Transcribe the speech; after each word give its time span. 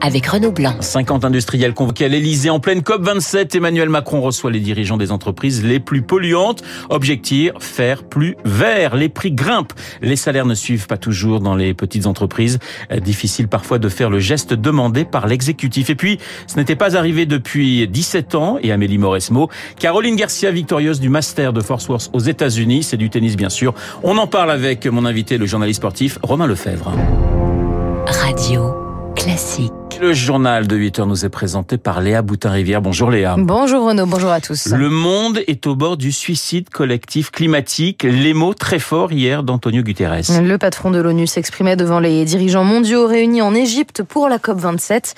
avec 0.00 0.26
Renaud 0.26 0.52
Blanc. 0.52 0.74
50 0.80 1.24
industriels 1.24 1.74
convoqués 1.74 2.04
à 2.04 2.08
l'Elysée 2.08 2.50
en 2.50 2.60
pleine 2.60 2.80
COP27. 2.80 3.56
Emmanuel 3.56 3.88
Macron 3.88 4.20
reçoit 4.20 4.50
les 4.50 4.60
dirigeants 4.60 4.96
des 4.96 5.12
entreprises 5.12 5.64
les 5.64 5.80
plus 5.80 6.02
polluantes. 6.02 6.62
Objectif, 6.90 7.52
faire 7.60 8.04
plus 8.04 8.36
vert. 8.44 8.96
Les 8.96 9.08
prix 9.08 9.32
grimpent. 9.32 9.72
Les 10.02 10.16
salaires 10.16 10.46
ne 10.46 10.54
suivent 10.54 10.86
pas 10.86 10.96
toujours 10.96 11.40
dans 11.40 11.54
les 11.54 11.74
petites 11.74 12.06
entreprises. 12.06 12.58
Difficile 13.02 13.48
parfois 13.48 13.78
de 13.78 13.88
faire 13.88 14.10
le 14.10 14.18
geste 14.18 14.54
demandé 14.54 15.04
par 15.04 15.26
l'exécutif. 15.26 15.90
Et 15.90 15.94
puis, 15.94 16.18
ce 16.46 16.56
n'était 16.56 16.76
pas 16.76 16.96
arrivé 16.96 17.26
depuis 17.26 17.88
17 17.88 18.34
ans. 18.34 18.58
Et 18.62 18.72
Amélie 18.72 18.98
Mauresmo, 18.98 19.48
Caroline 19.78 20.16
Garcia, 20.16 20.50
victorieuse 20.50 21.00
du 21.00 21.08
Master 21.08 21.52
de 21.52 21.60
Force 21.60 21.88
Worth 21.88 22.10
aux 22.12 22.20
États-Unis. 22.20 22.82
C'est 22.82 22.96
du 22.96 23.10
tennis, 23.10 23.36
bien 23.36 23.50
sûr. 23.50 23.74
On 24.02 24.18
en 24.18 24.26
parle 24.26 24.50
avec 24.50 24.86
mon 24.86 25.04
invité, 25.04 25.38
le 25.38 25.46
journaliste 25.46 25.78
sportif 25.78 26.18
Romain 26.22 26.46
Lefebvre. 26.46 26.92
Radio 28.06 28.74
Classique. 29.16 29.85
Le 30.00 30.12
journal 30.12 30.66
de 30.66 30.76
8 30.76 30.98
heures 30.98 31.06
nous 31.06 31.24
est 31.24 31.30
présenté 31.30 31.78
par 31.78 32.00
Léa 32.00 32.20
Boutin-Rivière. 32.20 32.82
Bonjour 32.82 33.10
Léa. 33.10 33.36
Bonjour 33.38 33.86
Renaud, 33.86 34.06
bonjour 34.06 34.30
à 34.30 34.40
tous. 34.40 34.68
Le 34.68 34.90
monde 34.90 35.40
est 35.46 35.66
au 35.66 35.74
bord 35.74 35.96
du 35.96 36.12
suicide 36.12 36.68
collectif 36.68 37.30
climatique. 37.30 38.02
Les 38.02 38.34
mots 38.34 38.52
très 38.52 38.78
forts 38.78 39.12
hier 39.12 39.42
d'Antonio 39.42 39.82
Guterres. 39.82 40.40
Le 40.42 40.56
patron 40.58 40.90
de 40.90 40.98
l'ONU 40.98 41.26
s'exprimait 41.26 41.76
devant 41.76 42.00
les 42.00 42.24
dirigeants 42.24 42.64
mondiaux 42.64 43.06
réunis 43.06 43.40
en 43.40 43.54
Égypte 43.54 44.02
pour 44.02 44.28
la 44.28 44.38
COP27. 44.38 45.14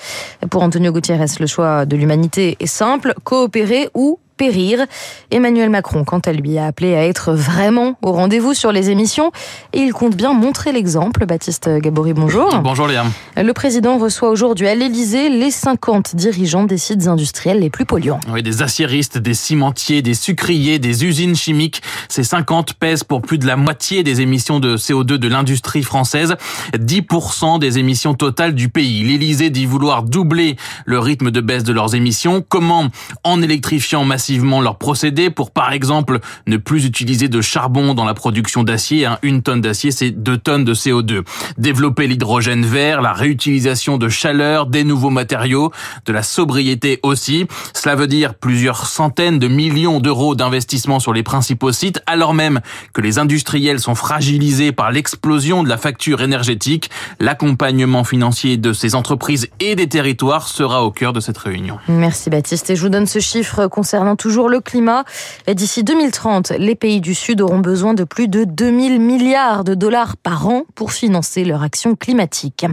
Pour 0.49 0.63
Antonio 0.63 0.91
Guterres, 0.93 1.25
le 1.39 1.47
choix 1.47 1.85
de 1.85 1.97
l'humanité 1.97 2.55
est 2.59 2.65
simple, 2.65 3.13
coopérer 3.23 3.89
ou 3.93 4.19
périr. 4.39 4.85
Emmanuel 5.31 5.69
Macron, 5.69 6.05
quant 6.05 6.19
à 6.19 6.31
lui, 6.31 6.57
a 6.57 6.65
appelé 6.65 6.95
à 6.95 7.05
être 7.05 7.33
vraiment 7.33 7.97
au 8.01 8.13
rendez-vous 8.13 8.53
sur 8.53 8.71
les 8.71 8.89
émissions 8.89 9.31
et 9.73 9.79
il 9.79 9.91
compte 9.91 10.15
bien 10.15 10.33
montrer 10.33 10.71
l'exemple. 10.71 11.25
Baptiste 11.25 11.69
Gabory, 11.69 12.13
bonjour. 12.13 12.57
Bonjour 12.63 12.87
Léa. 12.87 13.03
Le 13.35 13.51
président 13.51 13.97
reçoit 13.97 14.29
aujourd'hui 14.29 14.67
à 14.69 14.75
l'Elysée 14.75 15.27
les 15.27 15.51
50 15.51 16.15
dirigeants 16.15 16.63
des 16.63 16.77
sites 16.77 17.07
industriels 17.07 17.59
les 17.59 17.69
plus 17.69 17.85
polluants. 17.85 18.21
Oui, 18.31 18.41
des 18.41 18.61
aciéristes, 18.61 19.17
des 19.17 19.33
cimentiers, 19.33 20.01
des 20.01 20.13
sucriers, 20.13 20.79
des 20.79 21.03
usines 21.03 21.35
chimiques. 21.35 21.81
Ces 22.07 22.23
50 22.23 22.75
pèsent 22.75 23.03
pour 23.03 23.21
plus 23.21 23.39
de 23.39 23.45
la 23.45 23.57
moitié 23.57 24.03
des 24.03 24.21
émissions 24.21 24.61
de 24.61 24.77
CO2 24.77 25.17
de 25.17 25.27
l'industrie 25.27 25.83
française, 25.83 26.37
10% 26.73 27.59
des 27.59 27.77
émissions 27.77 28.13
totales 28.13 28.55
du 28.55 28.69
pays. 28.69 29.03
L'Elysée 29.03 29.49
dit 29.49 29.65
vouloir 29.65 30.03
doubler 30.03 30.55
le 30.85 30.97
rythme 30.97 31.29
de 31.29 31.41
baisse 31.41 31.65
de 31.65 31.73
leurs 31.73 31.93
émissions. 31.93 32.41
Comment 32.47 32.87
En 33.25 33.41
électrifiant 33.41 34.05
massivement 34.05 34.28
leur 34.37 34.77
procédé 34.77 35.29
pour, 35.29 35.51
par 35.51 35.71
exemple, 35.71 36.19
ne 36.47 36.57
plus 36.57 36.85
utiliser 36.85 37.27
de 37.27 37.41
charbon 37.41 37.93
dans 37.93 38.05
la 38.05 38.13
production 38.13 38.63
d'acier. 38.63 39.05
Hein. 39.05 39.17
Une 39.21 39.41
tonne 39.41 39.61
d'acier, 39.61 39.91
c'est 39.91 40.11
deux 40.11 40.37
tonnes 40.37 40.65
de 40.65 40.73
CO2. 40.73 41.23
Développer 41.57 42.07
l'hydrogène 42.07 42.65
vert, 42.65 43.01
la 43.01 43.13
réutilisation 43.13 43.97
de 43.97 44.09
chaleur, 44.09 44.65
des 44.65 44.83
nouveaux 44.83 45.09
matériaux, 45.09 45.71
de 46.05 46.13
la 46.13 46.23
sobriété 46.23 46.99
aussi. 47.03 47.47
Cela 47.73 47.95
veut 47.95 48.07
dire 48.07 48.33
plusieurs 48.33 48.85
centaines 48.85 49.39
de 49.39 49.47
millions 49.47 49.99
d'euros 49.99 50.35
d'investissement 50.35 50.99
sur 50.99 51.13
les 51.13 51.23
principaux 51.23 51.71
sites, 51.71 52.01
alors 52.05 52.33
même 52.33 52.59
que 52.93 53.01
les 53.01 53.19
industriels 53.19 53.79
sont 53.79 53.95
fragilisés 53.95 54.71
par 54.71 54.91
l'explosion 54.91 55.63
de 55.63 55.69
la 55.69 55.77
facture 55.77 56.21
énergétique. 56.21 56.89
L'accompagnement 57.19 58.03
financier 58.03 58.57
de 58.57 58.73
ces 58.73 58.95
entreprises 58.95 59.49
et 59.59 59.75
des 59.75 59.87
territoires 59.87 60.47
sera 60.47 60.83
au 60.83 60.91
cœur 60.91 61.13
de 61.13 61.19
cette 61.19 61.37
réunion. 61.37 61.77
Merci 61.87 62.29
Baptiste. 62.29 62.69
Et 62.69 62.75
je 62.75 62.81
vous 62.81 62.89
donne 62.89 63.07
ce 63.07 63.19
chiffre 63.19 63.67
concernant 63.67 64.15
toujours 64.19 64.49
le 64.49 64.59
climat. 64.59 65.05
D'ici 65.47 65.83
2030, 65.83 66.51
les 66.59 66.75
pays 66.75 67.01
du 67.01 67.15
Sud 67.15 67.41
auront 67.41 67.57
besoin 67.57 67.95
de 67.95 68.03
plus 68.03 68.27
de 68.27 68.43
2000 68.43 68.99
milliards 68.99 69.63
de 69.63 69.73
dollars 69.73 70.17
par 70.17 70.47
an 70.47 70.63
pour 70.75 70.91
financer 70.91 71.43
leur 71.43 71.63
action 71.63 71.95
climatique. 71.95 72.67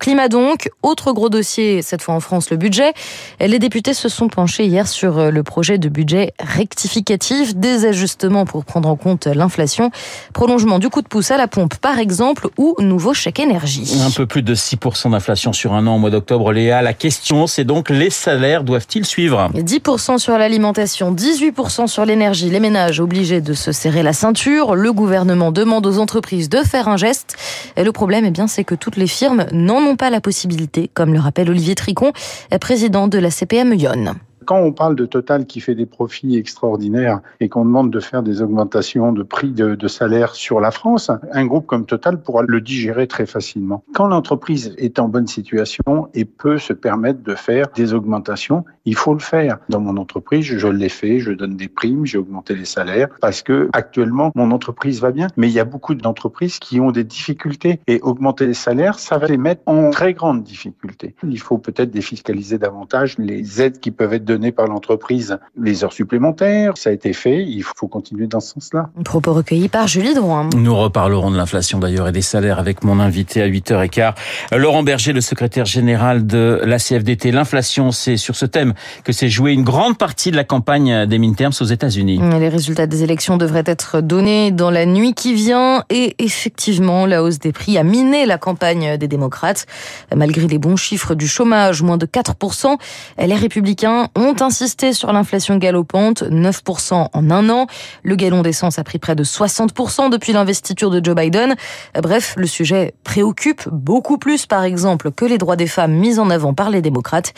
Climat 0.00 0.28
donc, 0.28 0.70
autre 0.82 1.12
gros 1.12 1.28
dossier, 1.28 1.82
cette 1.82 2.02
fois 2.02 2.14
en 2.14 2.20
France, 2.20 2.50
le 2.50 2.56
budget. 2.56 2.92
Les 3.40 3.58
députés 3.58 3.94
se 3.94 4.08
sont 4.08 4.28
penchés 4.28 4.64
hier 4.64 4.88
sur 4.88 5.30
le 5.30 5.42
projet 5.42 5.78
de 5.78 5.88
budget 5.88 6.32
rectificatif, 6.40 7.54
des 7.54 7.84
ajustements 7.84 8.46
pour 8.46 8.64
prendre 8.64 8.88
en 8.88 8.96
compte 8.96 9.26
l'inflation, 9.26 9.90
prolongement 10.32 10.78
du 10.78 10.88
coup 10.88 11.02
de 11.02 11.08
pouce 11.08 11.30
à 11.30 11.36
la 11.36 11.48
pompe 11.48 11.76
par 11.76 11.98
exemple, 11.98 12.48
ou 12.56 12.74
nouveau 12.80 13.12
chèque 13.12 13.40
énergie. 13.40 14.00
Un 14.02 14.10
peu 14.10 14.26
plus 14.26 14.42
de 14.42 14.54
6% 14.54 15.10
d'inflation 15.10 15.52
sur 15.52 15.74
un 15.74 15.86
an 15.86 15.96
au 15.96 15.98
mois 15.98 16.10
d'octobre, 16.10 16.52
Léa. 16.52 16.80
La 16.80 16.94
question, 16.94 17.46
c'est 17.46 17.64
donc 17.64 17.90
les 17.90 18.10
salaires 18.10 18.64
doivent-ils 18.64 19.04
suivre? 19.04 19.50
10% 19.54 20.18
sur 20.18 20.38
l'alimentation, 20.38 20.77
18% 20.84 21.86
sur 21.86 22.04
l'énergie. 22.04 22.50
Les 22.50 22.60
ménages 22.60 23.00
obligés 23.00 23.40
de 23.40 23.52
se 23.52 23.72
serrer 23.72 24.02
la 24.02 24.12
ceinture. 24.12 24.74
Le 24.74 24.92
gouvernement 24.92 25.50
demande 25.50 25.86
aux 25.86 25.98
entreprises 25.98 26.48
de 26.48 26.58
faire 26.58 26.88
un 26.88 26.96
geste. 26.96 27.36
Et 27.76 27.84
le 27.84 27.92
problème, 27.92 28.24
eh 28.24 28.30
bien, 28.30 28.46
c'est 28.46 28.64
que 28.64 28.74
toutes 28.74 28.96
les 28.96 29.06
firmes 29.06 29.46
n'en 29.52 29.78
ont 29.78 29.96
pas 29.96 30.10
la 30.10 30.20
possibilité, 30.20 30.90
comme 30.94 31.12
le 31.12 31.20
rappelle 31.20 31.50
Olivier 31.50 31.74
Tricon, 31.74 32.12
président 32.60 33.08
de 33.08 33.18
la 33.18 33.30
CPM 33.30 33.74
Yonne 33.74 34.14
quand 34.48 34.60
on 34.60 34.72
parle 34.72 34.96
de 34.96 35.04
Total 35.04 35.44
qui 35.44 35.60
fait 35.60 35.74
des 35.74 35.84
profits 35.84 36.38
extraordinaires 36.38 37.20
et 37.38 37.50
qu'on 37.50 37.66
demande 37.66 37.90
de 37.90 38.00
faire 38.00 38.22
des 38.22 38.40
augmentations 38.40 39.12
de 39.12 39.22
prix 39.22 39.50
de, 39.50 39.74
de, 39.74 39.88
salaire 39.88 40.34
sur 40.34 40.58
la 40.58 40.70
France, 40.70 41.10
un 41.32 41.44
groupe 41.44 41.66
comme 41.66 41.84
Total 41.84 42.18
pourra 42.18 42.44
le 42.48 42.62
digérer 42.62 43.06
très 43.06 43.26
facilement. 43.26 43.84
Quand 43.92 44.06
l'entreprise 44.06 44.74
est 44.78 45.00
en 45.00 45.08
bonne 45.08 45.26
situation 45.26 46.08
et 46.14 46.24
peut 46.24 46.56
se 46.56 46.72
permettre 46.72 47.22
de 47.22 47.34
faire 47.34 47.66
des 47.74 47.92
augmentations, 47.92 48.64
il 48.86 48.96
faut 48.96 49.12
le 49.12 49.20
faire. 49.20 49.58
Dans 49.68 49.80
mon 49.80 49.98
entreprise, 49.98 50.46
je 50.46 50.66
l'ai 50.66 50.88
fait, 50.88 51.18
je 51.18 51.32
donne 51.32 51.58
des 51.58 51.68
primes, 51.68 52.06
j'ai 52.06 52.16
augmenté 52.16 52.54
les 52.54 52.64
salaires 52.64 53.08
parce 53.20 53.42
que 53.42 53.68
actuellement 53.74 54.32
mon 54.34 54.50
entreprise 54.50 55.02
va 55.02 55.10
bien, 55.10 55.26
mais 55.36 55.48
il 55.48 55.52
y 55.52 55.60
a 55.60 55.66
beaucoup 55.66 55.94
d'entreprises 55.94 56.58
qui 56.58 56.80
ont 56.80 56.90
des 56.90 57.04
difficultés 57.04 57.80
et 57.86 58.00
augmenter 58.00 58.46
les 58.46 58.54
salaires, 58.54 58.98
ça 58.98 59.18
va 59.18 59.26
les 59.26 59.36
mettre 59.36 59.60
en 59.66 59.90
très 59.90 60.14
grande 60.14 60.42
difficulté. 60.42 61.14
Il 61.22 61.38
faut 61.38 61.58
peut-être 61.58 61.90
défiscaliser 61.90 62.56
davantage 62.56 63.18
les 63.18 63.60
aides 63.60 63.78
qui 63.78 63.90
peuvent 63.90 64.14
être 64.14 64.24
données 64.24 64.37
par 64.52 64.66
l'entreprise 64.66 65.38
les 65.60 65.84
heures 65.84 65.92
supplémentaires. 65.92 66.74
Ça 66.76 66.90
a 66.90 66.92
été 66.92 67.12
fait, 67.12 67.42
il 67.42 67.62
faut 67.62 67.88
continuer 67.88 68.26
dans 68.26 68.40
ce 68.40 68.54
sens-là. 68.54 68.90
Propos 69.04 69.34
recueillis 69.34 69.68
par 69.68 69.86
Julie 69.86 70.14
Drouin. 70.14 70.48
Nous 70.56 70.74
reparlerons 70.74 71.30
de 71.30 71.36
l'inflation 71.36 71.78
d'ailleurs 71.78 72.08
et 72.08 72.12
des 72.12 72.22
salaires 72.22 72.58
avec 72.58 72.84
mon 72.84 73.00
invité 73.00 73.42
à 73.42 73.48
8h15. 73.48 74.14
Laurent 74.56 74.82
Berger, 74.82 75.12
le 75.12 75.20
secrétaire 75.20 75.66
général 75.66 76.26
de 76.26 76.60
la 76.64 76.78
CFDT. 76.78 77.30
L'inflation, 77.32 77.90
c'est 77.90 78.16
sur 78.16 78.36
ce 78.36 78.46
thème 78.46 78.74
que 79.04 79.12
s'est 79.12 79.28
jouée 79.28 79.52
une 79.52 79.64
grande 79.64 79.98
partie 79.98 80.30
de 80.30 80.36
la 80.36 80.44
campagne 80.44 81.06
des 81.06 81.18
midterms 81.18 81.52
aux 81.60 81.64
États-Unis. 81.64 82.20
Les 82.38 82.48
résultats 82.48 82.86
des 82.86 83.02
élections 83.02 83.36
devraient 83.36 83.64
être 83.66 84.00
donnés 84.00 84.50
dans 84.50 84.70
la 84.70 84.86
nuit 84.86 85.14
qui 85.14 85.34
vient 85.34 85.84
et 85.90 86.14
effectivement, 86.18 87.06
la 87.06 87.22
hausse 87.22 87.38
des 87.38 87.52
prix 87.52 87.78
a 87.78 87.82
miné 87.82 88.26
la 88.26 88.38
campagne 88.38 88.96
des 88.96 89.08
démocrates. 89.08 89.66
Malgré 90.14 90.46
les 90.46 90.58
bons 90.58 90.76
chiffres 90.76 91.14
du 91.14 91.28
chômage, 91.28 91.82
moins 91.82 91.96
de 91.96 92.06
4%, 92.06 92.76
les 93.18 93.34
républicains 93.34 94.08
ont 94.16 94.27
ont 94.28 94.42
insisté 94.42 94.92
sur 94.92 95.12
l'inflation 95.12 95.56
galopante, 95.56 96.22
9% 96.22 97.08
en 97.12 97.30
un 97.30 97.48
an. 97.48 97.66
Le 98.02 98.14
gallon 98.14 98.42
d'essence 98.42 98.78
a 98.78 98.84
pris 98.84 98.98
près 98.98 99.14
de 99.14 99.24
60% 99.24 100.10
depuis 100.10 100.32
l'investiture 100.32 100.90
de 100.90 101.02
Joe 101.02 101.14
Biden. 101.14 101.54
Bref, 102.00 102.34
le 102.36 102.46
sujet 102.46 102.94
préoccupe 103.04 103.68
beaucoup 103.70 104.18
plus, 104.18 104.46
par 104.46 104.64
exemple, 104.64 105.10
que 105.10 105.24
les 105.24 105.38
droits 105.38 105.56
des 105.56 105.66
femmes 105.66 105.92
mis 105.92 106.18
en 106.18 106.28
avant 106.28 106.52
par 106.52 106.70
les 106.70 106.82
démocrates. 106.82 107.32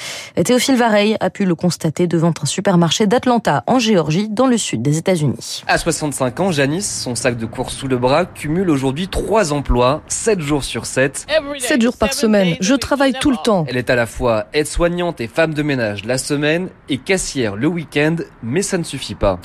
Théophile 0.45 0.77
Vareille 0.77 1.17
a 1.21 1.31
pu 1.31 1.45
le 1.45 1.55
constater 1.55 2.07
devant 2.07 2.33
un 2.43 2.47
supermarché 2.47 3.07
d'Atlanta, 3.07 3.63
en 3.67 3.79
Géorgie, 3.79 4.29
dans 4.29 4.47
le 4.47 4.59
sud 4.59 4.83
des 4.83 4.99
États-Unis. 4.99 5.63
À 5.69 5.79
65 5.79 6.41
ans, 6.41 6.51
Janice, 6.51 7.03
son 7.03 7.15
sac 7.15 7.37
de 7.37 7.47
course 7.47 7.75
sous 7.75 7.89
le 7.89 7.99
bras, 7.99 8.25
cumule 8.25 8.71
aujourd'hui 8.71 9.09
trois 9.09 9.53
emplois, 9.53 10.03
7 10.09 10.41
jours 10.41 10.65
sur 10.65 10.87
7. 10.87 11.27
7 11.59 11.83
jours 11.83 11.97
par 11.97 12.13
semaine. 12.15 12.57
Je 12.61 12.75
travaille 12.75 13.13
tout 13.21 13.31
le 13.31 13.37
temps. 13.37 13.65
Elle 13.69 13.77
est 13.77 13.91
à 13.91 13.95
la 13.95 14.07
fois 14.07 14.47
aide-soignante 14.53 15.21
et 15.21 15.29
femme 15.29 15.55
de 15.55 15.63
ménage 15.63 16.05
la 16.05 16.19
semaine 16.19 16.70
et 16.89 16.99
caissière 16.99 17.57
le 17.57 17.67
week-end, 17.67 18.17
mais 18.43 18.63
ça 18.63 18.79
ne 18.79 18.85
suffit 18.85 19.15
pas. 19.15 19.39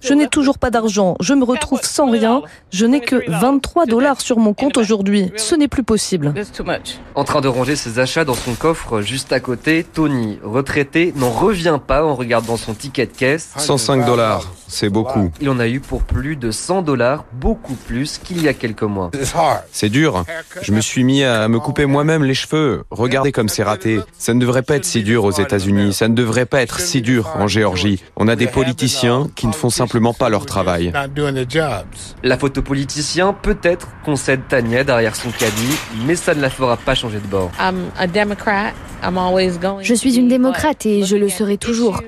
Je 0.00 0.14
n'ai 0.14 0.28
toujours 0.28 0.58
pas 0.58 0.70
d'argent, 0.70 1.16
je 1.20 1.34
me 1.34 1.44
retrouve 1.44 1.80
sans 1.82 2.10
rien, 2.10 2.42
je 2.70 2.86
n'ai 2.86 3.00
que 3.00 3.22
23 3.28 3.86
dollars. 3.86 4.20
sur 4.20 4.38
mon 4.38 4.54
compte 4.54 4.76
aujourd'hui, 4.76 5.32
ce 5.36 5.54
n'est 5.54 5.68
plus 5.68 5.82
possible. 5.82 6.32
En 7.14 7.24
train 7.24 7.40
de 7.40 7.48
ranger 7.48 7.76
ses 7.76 7.98
achats 7.98 8.24
dans 8.24 8.34
son 8.34 8.54
coffre 8.54 9.00
juste 9.00 9.32
à 9.32 9.40
côté, 9.40 9.84
Tony, 9.84 10.38
retraité, 10.42 11.12
n'en 11.16 11.30
revient 11.30 11.78
pas 11.84 12.04
en 12.04 12.14
regardant 12.14 12.56
son 12.56 12.74
ticket 12.74 13.06
de 13.06 13.12
caisse. 13.12 13.52
105 13.56 14.06
dollars. 14.06 14.46
C'est 14.72 14.88
beaucoup. 14.88 15.30
Il 15.40 15.50
en 15.50 15.58
a 15.58 15.68
eu 15.68 15.80
pour 15.80 16.02
plus 16.02 16.36
de 16.36 16.50
100 16.50 16.82
dollars, 16.82 17.24
beaucoup 17.34 17.74
plus 17.74 18.18
qu'il 18.18 18.42
y 18.42 18.48
a 18.48 18.54
quelques 18.54 18.82
mois. 18.82 19.10
C'est 19.70 19.90
dur. 19.90 20.24
Je 20.62 20.72
me 20.72 20.80
suis 20.80 21.04
mis 21.04 21.22
à 21.22 21.46
me 21.48 21.60
couper 21.60 21.84
moi-même 21.84 22.24
les 22.24 22.34
cheveux. 22.34 22.84
Regardez 22.90 23.32
comme 23.32 23.48
c'est 23.48 23.62
raté. 23.62 24.00
Ça 24.16 24.32
ne 24.32 24.40
devrait 24.40 24.62
pas 24.62 24.76
être 24.76 24.84
si 24.84 25.02
dur 25.02 25.24
aux 25.24 25.30
États-Unis. 25.32 25.92
Ça 25.92 26.08
ne 26.08 26.14
devrait 26.14 26.46
pas 26.46 26.62
être 26.62 26.80
si 26.80 27.02
dur 27.02 27.30
en 27.36 27.46
Géorgie. 27.46 28.02
On 28.16 28.28
a 28.28 28.36
des 28.36 28.46
politiciens 28.46 29.28
qui 29.36 29.46
ne 29.46 29.52
font 29.52 29.70
simplement 29.70 30.14
pas 30.14 30.30
leur 30.30 30.46
travail. 30.46 30.92
La 32.22 32.38
photo 32.38 32.62
politicien, 32.62 33.34
peut-être, 33.34 33.88
concède 34.04 34.40
Tania 34.48 34.84
derrière 34.84 35.14
son 35.14 35.30
caddie, 35.30 35.76
mais 36.06 36.16
ça 36.16 36.34
ne 36.34 36.40
la 36.40 36.48
fera 36.50 36.76
pas 36.78 36.94
changer 36.94 37.18
de 37.18 37.26
bord. 37.26 37.50
Je 39.82 39.94
suis 39.94 40.16
une 40.16 40.28
démocrate 40.28 40.86
et 40.86 41.04
je 41.04 41.16
le 41.16 41.28
serai 41.28 41.58
toujours. 41.58 42.00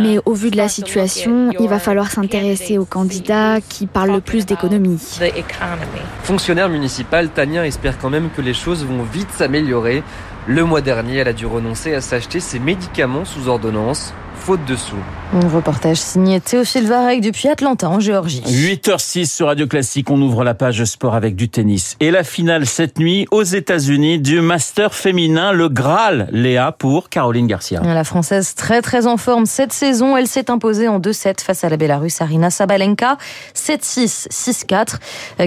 Mais 0.00 0.18
au 0.24 0.34
vu 0.34 0.50
de 0.50 0.56
la 0.56 0.68
situation, 0.68 1.50
il 1.58 1.68
va 1.68 1.78
falloir 1.78 2.10
s'intéresser 2.10 2.78
aux 2.78 2.84
candidats 2.84 3.60
qui 3.60 3.86
parlent 3.86 4.12
le 4.12 4.20
plus 4.20 4.46
d'économie. 4.46 5.18
Fonctionnaire 6.22 6.68
municipal, 6.68 7.28
Tania 7.28 7.66
espère 7.66 7.98
quand 7.98 8.10
même 8.10 8.30
que 8.30 8.42
les 8.42 8.54
choses 8.54 8.84
vont 8.84 9.02
vite 9.02 9.30
s'améliorer. 9.32 10.02
Le 10.46 10.64
mois 10.64 10.80
dernier, 10.80 11.18
elle 11.18 11.28
a 11.28 11.32
dû 11.32 11.46
renoncer 11.46 11.94
à 11.94 12.00
s'acheter 12.00 12.40
ses 12.40 12.58
médicaments 12.58 13.24
sous 13.24 13.48
ordonnance 13.48 14.14
faute 14.40 14.64
de 14.64 14.74
sous. 14.74 14.96
Un 15.32 15.48
reportage 15.48 15.98
signé 15.98 16.40
Théophile 16.40 16.88
Varek 16.88 17.20
depuis 17.20 17.48
Atlanta 17.48 17.88
en 17.88 18.00
Géorgie. 18.00 18.42
8h06 18.46 19.26
sur 19.26 19.46
Radio 19.46 19.66
Classique, 19.66 20.10
on 20.10 20.20
ouvre 20.20 20.42
la 20.42 20.54
page 20.54 20.82
sport 20.84 21.14
avec 21.14 21.36
du 21.36 21.48
tennis. 21.48 21.96
Et 22.00 22.10
la 22.10 22.24
finale 22.24 22.66
cette 22.66 22.98
nuit 22.98 23.28
aux 23.30 23.42
États-Unis 23.42 24.18
du 24.18 24.40
Master 24.40 24.94
féminin, 24.94 25.52
le 25.52 25.68
Graal, 25.68 26.28
Léa 26.32 26.72
pour 26.72 27.10
Caroline 27.10 27.46
Garcia. 27.46 27.80
La 27.84 28.02
Française 28.02 28.54
très 28.54 28.82
très 28.82 29.06
en 29.06 29.18
forme 29.18 29.46
cette 29.46 29.72
saison, 29.72 30.16
elle 30.16 30.26
s'est 30.26 30.50
imposée 30.50 30.88
en 30.88 30.98
2-7 30.98 31.44
face 31.44 31.62
à 31.62 31.68
la 31.68 31.76
Bélarusse 31.76 32.20
Arina 32.20 32.50
Sabalenka, 32.50 33.18
7-6, 33.54 34.28
6-4. 34.30 34.96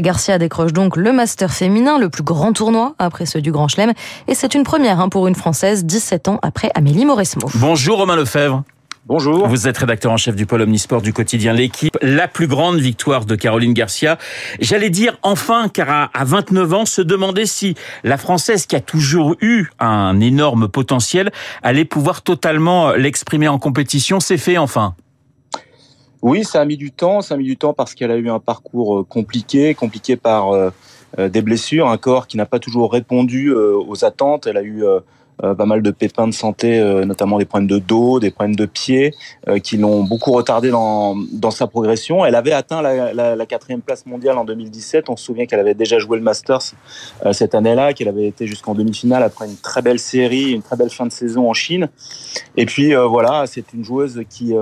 Garcia 0.01 0.37
décroche 0.37 0.71
donc 0.71 0.95
le 0.95 1.11
Master 1.11 1.51
féminin, 1.51 1.97
le 1.97 2.09
plus 2.09 2.23
grand 2.23 2.53
tournoi 2.53 2.93
après 2.99 3.25
ceux 3.25 3.41
du 3.41 3.51
Grand 3.51 3.67
Chelem. 3.67 3.91
Et 4.27 4.35
c'est 4.35 4.53
une 4.53 4.63
première 4.63 4.99
hein, 4.99 5.09
pour 5.09 5.27
une 5.27 5.35
Française, 5.35 5.83
17 5.83 6.27
ans 6.27 6.39
après 6.41 6.71
Amélie 6.75 7.05
Mauresmo. 7.05 7.49
Bonjour 7.55 7.97
Romain 7.97 8.15
Lefebvre. 8.15 8.63
Bonjour. 9.05 9.49
Vous 9.49 9.67
êtes 9.67 9.77
rédacteur 9.77 10.13
en 10.13 10.17
chef 10.17 10.33
du 10.33 10.45
pôle 10.45 10.61
omnisport 10.61 11.01
du 11.01 11.11
quotidien 11.11 11.51
L'équipe. 11.51 11.97
La 12.01 12.29
plus 12.29 12.47
grande 12.47 12.77
victoire 12.77 13.25
de 13.25 13.35
Caroline 13.35 13.73
Garcia. 13.73 14.17
J'allais 14.61 14.89
dire 14.89 15.17
enfin, 15.23 15.67
car 15.67 16.09
à 16.13 16.23
29 16.23 16.73
ans, 16.73 16.85
se 16.85 17.01
demander 17.01 17.45
si 17.45 17.75
la 18.05 18.15
Française, 18.15 18.65
qui 18.65 18.77
a 18.77 18.79
toujours 18.79 19.35
eu 19.41 19.67
un 19.77 20.21
énorme 20.21 20.69
potentiel, 20.69 21.33
allait 21.63 21.83
pouvoir 21.83 22.21
totalement 22.21 22.93
l'exprimer 22.93 23.49
en 23.49 23.59
compétition. 23.59 24.21
C'est 24.21 24.37
fait 24.37 24.57
enfin. 24.57 24.95
Oui, 26.21 26.45
ça 26.45 26.61
a 26.61 26.65
mis 26.65 26.77
du 26.77 26.91
temps. 26.91 27.19
Ça 27.19 27.33
a 27.33 27.37
mis 27.37 27.43
du 27.43 27.57
temps 27.57 27.73
parce 27.73 27.95
qu'elle 27.95 28.11
a 28.11 28.15
eu 28.15 28.29
un 28.29 28.39
parcours 28.39 28.99
euh, 28.99 29.03
compliqué, 29.03 29.75
compliqué 29.75 30.15
par 30.15 30.51
euh, 30.51 30.69
euh, 31.19 31.27
des 31.27 31.41
blessures, 31.41 31.89
un 31.89 31.97
corps 31.97 32.25
qui 32.25 32.37
n'a 32.37 32.45
pas 32.45 32.59
toujours 32.59 32.93
répondu 32.93 33.53
aux 33.53 34.05
attentes. 34.05 34.47
Elle 34.47 34.57
a 34.57 34.63
eu 34.63 34.85
euh, 35.43 35.55
pas 35.55 35.65
mal 35.65 35.81
de 35.81 35.89
pépins 35.89 36.27
de 36.27 36.33
santé, 36.33 36.79
euh, 36.79 37.05
notamment 37.05 37.39
des 37.39 37.45
problèmes 37.45 37.67
de 37.67 37.79
dos, 37.79 38.19
des 38.19 38.29
problèmes 38.29 38.55
de 38.55 38.65
pied, 38.65 39.13
euh, 39.47 39.57
qui 39.57 39.77
l'ont 39.77 40.03
beaucoup 40.03 40.31
retardé 40.31 40.69
dans, 40.69 41.15
dans 41.31 41.49
sa 41.49 41.65
progression. 41.65 42.23
Elle 42.23 42.35
avait 42.35 42.51
atteint 42.51 42.81
la, 42.81 43.45
quatrième 43.45 43.81
place 43.81 44.05
mondiale 44.05 44.37
en 44.37 44.45
2017. 44.45 45.09
On 45.09 45.15
se 45.15 45.25
souvient 45.25 45.45
qu'elle 45.45 45.59
avait 45.59 45.73
déjà 45.73 45.97
joué 45.97 46.17
le 46.17 46.23
Masters 46.23 46.73
cette 47.31 47.55
année-là, 47.55 47.93
qu'elle 47.93 48.07
avait 48.07 48.27
été 48.27 48.47
jusqu'en 48.47 48.73
demi-finale 48.73 49.23
après 49.23 49.45
une 49.45 49.57
très 49.57 49.81
belle 49.81 49.99
série, 49.99 50.51
une 50.51 50.61
très 50.61 50.77
belle 50.77 50.89
fin 50.89 51.05
de 51.05 51.11
saison 51.11 51.49
en 51.49 51.53
Chine. 51.53 51.89
Et 52.55 52.65
puis 52.65 52.93
voilà, 52.93 53.45
c'est 53.47 53.73
une 53.73 53.83
joueuse 53.83 54.21
qui 54.29 54.53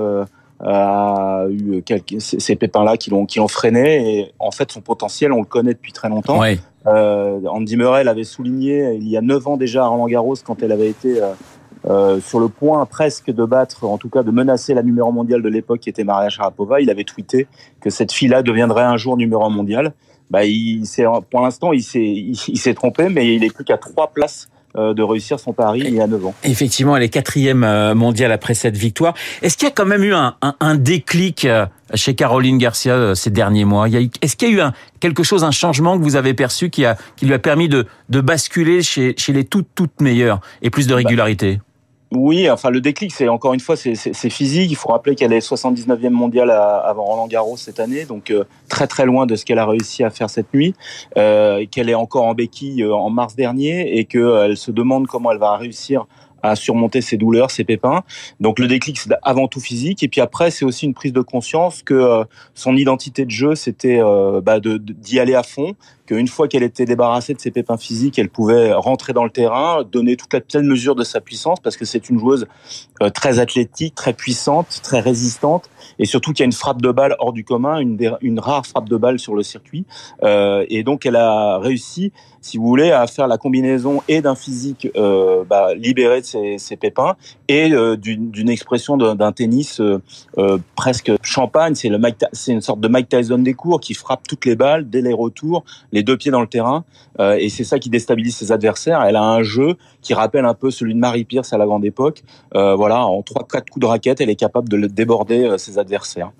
a 0.60 1.46
eu 1.48 1.82
quelques, 1.82 2.20
ces 2.20 2.56
pépins-là 2.56 2.96
qui 2.96 3.10
l'ont 3.10 3.24
qui 3.24 3.38
freiné. 3.48 4.18
Et 4.18 4.32
en 4.38 4.50
fait, 4.50 4.72
son 4.72 4.80
potentiel, 4.80 5.32
on 5.32 5.40
le 5.40 5.46
connaît 5.46 5.74
depuis 5.74 5.92
très 5.92 6.08
longtemps. 6.08 6.42
Euh, 6.86 7.40
Andy 7.46 7.76
Murray 7.76 8.04
l'avait 8.04 8.24
souligné 8.24 8.94
il 8.94 9.08
y 9.08 9.16
a 9.16 9.20
9 9.20 9.46
ans 9.46 9.56
déjà 9.56 9.84
à 9.84 9.86
Roland 9.86 10.08
Garros 10.08 10.34
quand 10.44 10.62
elle 10.62 10.72
avait 10.72 10.88
été 10.88 11.22
euh, 11.22 11.32
euh, 11.86 12.20
sur 12.20 12.40
le 12.40 12.48
point 12.48 12.84
presque 12.86 13.30
de 13.30 13.44
battre, 13.44 13.84
en 13.84 13.98
tout 13.98 14.08
cas 14.08 14.22
de 14.22 14.30
menacer 14.30 14.74
la 14.74 14.82
numéro 14.82 15.12
mondiale 15.12 15.42
de 15.42 15.48
l'époque 15.48 15.80
qui 15.80 15.88
était 15.88 16.04
Maria 16.04 16.28
Sharapova. 16.28 16.80
Il 16.80 16.90
avait 16.90 17.04
tweeté 17.04 17.46
que 17.80 17.90
cette 17.90 18.12
fille-là 18.12 18.42
deviendrait 18.42 18.84
un 18.84 18.96
jour 18.96 19.16
numéro 19.16 19.48
mondial. 19.50 19.92
Bah, 20.30 20.44
il 20.44 20.84
pour 21.30 21.40
l'instant, 21.40 21.72
il 21.72 21.82
s'est 21.82 22.74
trompé, 22.74 23.08
mais 23.10 23.34
il 23.34 23.44
est 23.44 23.54
plus 23.54 23.64
qu'à 23.64 23.76
trois 23.76 24.08
places 24.08 24.48
de 24.74 25.02
réussir 25.02 25.38
son 25.38 25.52
pari 25.52 25.82
il 25.84 25.94
y 25.94 26.00
a 26.00 26.06
9 26.06 26.26
ans. 26.26 26.34
Effectivement, 26.44 26.96
elle 26.96 27.02
est 27.02 27.08
quatrième 27.08 27.64
euh, 27.64 27.94
mondiale 27.94 28.32
après 28.32 28.54
cette 28.54 28.76
victoire. 28.76 29.14
Est-ce 29.42 29.56
qu'il 29.56 29.68
y 29.68 29.70
a 29.70 29.74
quand 29.74 29.86
même 29.86 30.02
eu 30.02 30.14
un, 30.14 30.36
un, 30.40 30.54
un 30.60 30.74
déclic 30.74 31.44
euh, 31.44 31.66
chez 31.94 32.14
Caroline 32.14 32.58
Garcia 32.58 33.14
ces 33.14 33.30
derniers 33.30 33.64
mois? 33.64 33.88
Est-ce 33.88 34.36
qu'il 34.36 34.48
y 34.48 34.52
a 34.52 34.54
eu 34.54 34.60
un, 34.60 34.72
quelque 35.00 35.22
chose, 35.22 35.44
un 35.44 35.50
changement 35.50 35.98
que 35.98 36.02
vous 36.02 36.16
avez 36.16 36.34
perçu 36.34 36.70
qui, 36.70 36.84
a, 36.84 36.96
qui 37.16 37.26
lui 37.26 37.34
a 37.34 37.38
permis 37.38 37.68
de, 37.68 37.86
de 38.08 38.20
basculer 38.20 38.82
chez, 38.82 39.14
chez 39.16 39.32
les 39.32 39.44
toutes, 39.44 39.68
toutes 39.74 40.00
meilleures 40.00 40.40
et 40.62 40.70
plus 40.70 40.86
de 40.86 40.94
régularité? 40.94 41.56
bah. 41.56 41.71
Oui, 42.14 42.50
enfin 42.50 42.68
le 42.68 42.82
déclic, 42.82 43.10
c'est 43.12 43.28
encore 43.28 43.54
une 43.54 43.60
fois, 43.60 43.74
c'est 43.74 44.30
physique. 44.30 44.70
Il 44.70 44.74
faut 44.74 44.90
rappeler 44.90 45.14
qu'elle 45.14 45.32
est 45.32 45.46
79e 45.46 46.10
mondiale 46.10 46.50
avant 46.50 47.04
Roland 47.04 47.26
Garros 47.26 47.56
cette 47.56 47.80
année, 47.80 48.04
donc 48.04 48.30
euh, 48.30 48.44
très 48.68 48.86
très 48.86 49.06
loin 49.06 49.24
de 49.24 49.34
ce 49.34 49.46
qu'elle 49.46 49.58
a 49.58 49.64
réussi 49.64 50.04
à 50.04 50.10
faire 50.10 50.28
cette 50.28 50.52
nuit. 50.52 50.74
Euh, 51.16 51.64
qu'elle 51.70 51.88
est 51.88 51.94
encore 51.94 52.24
en 52.24 52.34
béquille 52.34 52.82
euh, 52.82 52.94
en 52.94 53.08
mars 53.08 53.34
dernier 53.34 53.98
et 53.98 54.04
qu'elle 54.04 54.58
se 54.58 54.70
demande 54.70 55.06
comment 55.06 55.32
elle 55.32 55.38
va 55.38 55.56
réussir 55.56 56.04
à 56.42 56.54
surmonter 56.54 57.00
ses 57.00 57.16
douleurs, 57.16 57.50
ses 57.50 57.64
pépins. 57.64 58.02
Donc 58.40 58.58
le 58.58 58.66
déclic, 58.66 58.98
c'est 58.98 59.10
avant 59.22 59.48
tout 59.48 59.60
physique. 59.60 60.02
Et 60.02 60.08
puis 60.08 60.20
après, 60.20 60.50
c'est 60.50 60.64
aussi 60.64 60.86
une 60.86 60.94
prise 60.94 61.12
de 61.12 61.20
conscience 61.20 61.82
que 61.82 62.24
son 62.52 62.76
identité 62.76 63.24
de 63.24 63.30
jeu, 63.30 63.54
c'était 63.54 64.00
bah, 64.42 64.58
d'y 64.60 65.20
aller 65.20 65.36
à 65.36 65.44
fond. 65.44 65.76
Qu'une 66.06 66.28
fois 66.28 66.48
qu'elle 66.48 66.62
était 66.62 66.84
débarrassée 66.84 67.34
de 67.34 67.40
ses 67.40 67.50
pépins 67.50 67.76
physiques, 67.76 68.18
elle 68.18 68.28
pouvait 68.28 68.72
rentrer 68.72 69.12
dans 69.12 69.24
le 69.24 69.30
terrain, 69.30 69.84
donner 69.84 70.16
toute 70.16 70.32
la 70.32 70.40
pleine 70.40 70.66
mesure 70.66 70.94
de 70.94 71.04
sa 71.04 71.20
puissance, 71.20 71.60
parce 71.60 71.76
que 71.76 71.84
c'est 71.84 72.08
une 72.10 72.18
joueuse 72.18 72.46
euh, 73.02 73.10
très 73.10 73.38
athlétique, 73.38 73.94
très 73.94 74.12
puissante, 74.12 74.80
très 74.82 75.00
résistante, 75.00 75.70
et 75.98 76.04
surtout 76.04 76.32
qui 76.32 76.42
a 76.42 76.44
une 76.44 76.52
frappe 76.52 76.82
de 76.82 76.90
balle 76.90 77.16
hors 77.18 77.32
du 77.32 77.44
commun, 77.44 77.78
une, 77.78 78.16
une 78.20 78.40
rare 78.40 78.66
frappe 78.66 78.88
de 78.88 78.96
balle 78.96 79.18
sur 79.18 79.34
le 79.34 79.42
circuit. 79.42 79.84
Euh, 80.22 80.64
et 80.68 80.82
donc 80.82 81.06
elle 81.06 81.16
a 81.16 81.58
réussi, 81.58 82.12
si 82.40 82.58
vous 82.58 82.66
voulez, 82.66 82.90
à 82.90 83.06
faire 83.06 83.28
la 83.28 83.38
combinaison 83.38 84.02
et 84.08 84.20
d'un 84.20 84.34
physique 84.34 84.88
euh, 84.96 85.44
bah, 85.44 85.74
libéré 85.74 86.20
de 86.20 86.26
ses, 86.26 86.58
ses 86.58 86.76
pépins 86.76 87.16
et 87.48 87.72
euh, 87.72 87.96
d'une 87.96 88.48
expression 88.48 88.96
d'un 88.96 89.32
tennis 89.32 89.80
euh, 89.80 90.00
euh, 90.38 90.58
presque 90.76 91.12
champagne. 91.22 91.74
C'est 91.74 92.52
une 92.52 92.60
sorte 92.60 92.80
de 92.80 92.88
Mike 92.88 93.08
Tyson 93.08 93.38
des 93.38 93.54
cours 93.54 93.80
qui 93.80 93.94
frappe 93.94 94.26
toutes 94.26 94.46
les 94.46 94.56
balles 94.56 94.88
dès 94.88 95.02
les 95.02 95.12
retours, 95.12 95.64
les 95.92 96.01
deux 96.02 96.16
pieds 96.16 96.30
dans 96.30 96.40
le 96.40 96.46
terrain, 96.46 96.84
euh, 97.20 97.36
et 97.38 97.48
c'est 97.48 97.64
ça 97.64 97.78
qui 97.78 97.90
déstabilise 97.90 98.36
ses 98.36 98.52
adversaires. 98.52 99.02
Elle 99.02 99.16
a 99.16 99.22
un 99.22 99.42
jeu 99.42 99.76
qui 100.00 100.14
rappelle 100.14 100.44
un 100.44 100.54
peu 100.54 100.70
celui 100.70 100.94
de 100.94 100.98
Marie 100.98 101.24
Pierce 101.24 101.52
à 101.52 101.58
la 101.58 101.66
grande 101.66 101.84
époque. 101.84 102.22
Euh, 102.54 102.74
voilà, 102.74 103.06
en 103.06 103.22
trois 103.22 103.46
quatre 103.50 103.70
coups 103.70 103.82
de 103.82 103.86
raquette, 103.86 104.20
elle 104.20 104.30
est 104.30 104.36
capable 104.36 104.68
de 104.68 104.86
déborder 104.86 105.56
ses 105.58 105.78
adversaires. 105.78 106.32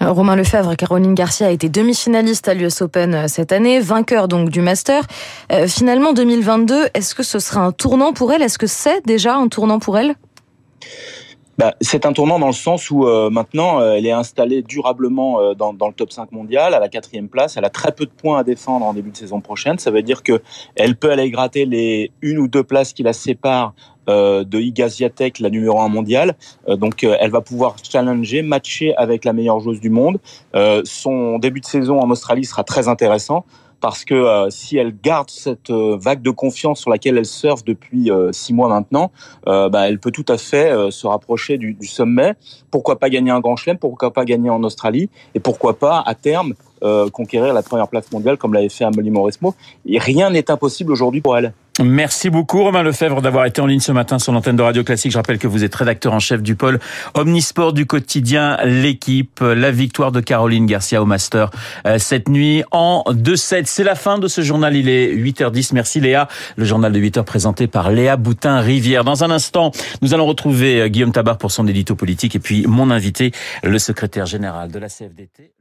Romain 0.00 0.36
Lefebvre, 0.36 0.74
Caroline 0.76 1.14
Garcia 1.14 1.46
a 1.46 1.50
été 1.50 1.68
demi-finaliste 1.68 2.48
à 2.48 2.54
l'US 2.54 2.82
Open 2.82 3.28
cette 3.28 3.52
année, 3.52 3.80
vainqueur 3.80 4.28
donc 4.28 4.50
du 4.50 4.60
Master. 4.60 5.04
finalement, 5.66 6.12
2022, 6.12 6.88
est-ce 6.94 7.14
que 7.14 7.22
ce 7.22 7.38
sera 7.38 7.62
un 7.62 7.72
tournant 7.72 8.12
pour 8.12 8.32
elle? 8.32 8.42
Est-ce 8.42 8.58
que 8.58 8.66
c'est 8.66 9.04
déjà 9.06 9.36
un 9.36 9.48
tournant 9.48 9.78
pour 9.78 9.98
elle? 9.98 10.14
Bah, 11.58 11.74
c'est 11.80 12.04
un 12.04 12.12
tournant 12.12 12.38
dans 12.38 12.48
le 12.48 12.52
sens 12.52 12.90
où 12.90 13.06
euh, 13.06 13.30
maintenant 13.30 13.80
euh, 13.80 13.94
elle 13.94 14.06
est 14.06 14.12
installée 14.12 14.62
durablement 14.62 15.40
euh, 15.40 15.54
dans, 15.54 15.72
dans, 15.72 15.88
le 15.88 15.94
top 15.94 16.12
5 16.12 16.32
mondial, 16.32 16.74
à 16.74 16.80
la 16.80 16.88
quatrième 16.88 17.28
place. 17.28 17.56
Elle 17.56 17.64
a 17.64 17.70
très 17.70 17.92
peu 17.92 18.04
de 18.04 18.10
points 18.10 18.38
à 18.38 18.44
défendre 18.44 18.84
en 18.84 18.92
début 18.92 19.10
de 19.10 19.16
saison 19.16 19.40
prochaine. 19.40 19.78
Ça 19.78 19.90
veut 19.90 20.02
dire 20.02 20.22
que 20.22 20.42
elle 20.74 20.96
peut 20.96 21.10
aller 21.10 21.30
gratter 21.30 21.64
les 21.64 22.10
une 22.20 22.38
ou 22.38 22.48
deux 22.48 22.62
places 22.62 22.92
qui 22.92 23.02
la 23.02 23.12
séparent 23.12 23.74
de 24.08 24.60
Iga 24.60 24.88
Swiatek, 24.88 25.40
la 25.40 25.50
numéro 25.50 25.80
1 25.80 25.88
mondiale. 25.88 26.36
donc 26.68 27.02
elle 27.02 27.30
va 27.32 27.40
pouvoir 27.40 27.74
challenger, 27.82 28.42
matcher 28.42 28.94
avec 28.96 29.24
la 29.24 29.32
meilleure 29.32 29.58
joueuse 29.58 29.80
du 29.80 29.90
monde. 29.90 30.20
son 30.84 31.40
début 31.40 31.58
de 31.58 31.66
saison 31.66 31.98
en 31.98 32.08
Australie 32.10 32.44
sera 32.44 32.62
très 32.62 32.86
intéressant 32.86 33.44
parce 33.80 34.04
que 34.04 34.14
euh, 34.14 34.50
si 34.50 34.76
elle 34.76 34.94
garde 35.02 35.30
cette 35.30 35.70
euh, 35.70 35.96
vague 36.00 36.22
de 36.22 36.30
confiance 36.30 36.80
sur 36.80 36.90
laquelle 36.90 37.18
elle 37.18 37.26
surfe 37.26 37.64
depuis 37.64 38.10
euh, 38.10 38.32
six 38.32 38.52
mois 38.52 38.68
maintenant, 38.68 39.10
bah, 39.44 39.88
elle 39.88 39.98
peut 39.98 40.10
tout 40.10 40.24
à 40.28 40.38
fait 40.38 40.90
se 40.90 41.06
rapprocher 41.06 41.56
du, 41.58 41.74
du, 41.74 41.86
sommet. 41.86 42.34
Pourquoi 42.70 42.98
pas 42.98 43.08
gagner 43.08 43.30
un 43.30 43.40
Grand 43.40 43.56
Chelem? 43.56 43.78
Pourquoi 43.78 44.12
pas 44.12 44.24
gagner 44.24 44.50
en 44.50 44.62
Australie? 44.64 45.08
Et 45.34 45.40
pourquoi 45.40 45.78
pas 45.78 46.02
à 46.04 46.14
terme 46.14 46.54
conquérir 47.12 47.54
la 47.54 47.62
première 47.62 47.88
place 47.88 48.10
mondiale 48.12 48.36
comme 48.36 48.54
l'avait 48.54 48.68
fait 48.68 48.84
Amélie 48.84 49.10
Mauresmo? 49.10 49.54
Et 49.86 49.98
rien 49.98 50.30
n'est 50.30 50.50
impossible 50.50 50.92
aujourd'hui 50.92 51.20
pour 51.20 51.36
elle. 51.36 51.52
Merci 51.82 52.30
beaucoup 52.30 52.62
Romain 52.62 52.82
Lefebvre 52.82 53.20
d'avoir 53.20 53.44
été 53.44 53.60
en 53.60 53.66
ligne 53.66 53.80
ce 53.80 53.92
matin 53.92 54.18
sur 54.18 54.32
l'antenne 54.32 54.56
de 54.56 54.62
Radio 54.62 54.82
Classique. 54.82 55.12
Je 55.12 55.18
rappelle 55.18 55.38
que 55.38 55.46
vous 55.46 55.62
êtes 55.62 55.74
rédacteur 55.74 56.14
en 56.14 56.20
chef 56.20 56.42
du 56.42 56.54
pôle 56.54 56.78
Omnisport 57.14 57.74
du 57.74 57.84
quotidien 57.84 58.56
L'équipe. 58.64 59.40
La 59.40 59.70
victoire 59.70 60.10
de 60.10 60.20
Caroline 60.20 60.64
Garcia 60.64 61.02
au 61.02 61.06
Master 61.06 61.50
euh, 61.86 61.98
cette 61.98 62.28
nuit 62.28 62.62
en 62.70 63.04
2-7. 63.08 63.64
C'est 63.66 63.84
la 63.84 63.94
fin 63.94 64.18
de 64.18 64.26
ce 64.26 64.40
journal. 64.40 64.74
Il 64.74 64.88
est 64.88 65.14
8h10. 65.14 65.70
Merci 65.74 66.00
Léa. 66.00 66.28
Le 66.56 66.64
journal 66.64 66.92
de 66.92 66.98
8h 66.98 67.24
présenté 67.24 67.66
par 67.66 67.90
Léa 67.90 68.16
Boutin-Rivière. 68.16 69.04
Dans 69.04 69.24
un 69.24 69.30
instant, 69.30 69.70
nous 70.00 70.14
allons 70.14 70.26
retrouver 70.26 70.80
euh, 70.80 70.88
Guillaume 70.88 71.12
Tabar 71.12 71.36
pour 71.36 71.50
son 71.50 71.66
édito 71.66 71.94
politique 71.94 72.36
et 72.36 72.40
puis 72.40 72.66
mon 72.66 72.90
invité, 72.90 73.32
le 73.62 73.78
secrétaire 73.78 74.24
général 74.24 74.70
de 74.70 74.78
la 74.78 74.88
CFDT. 74.88 75.55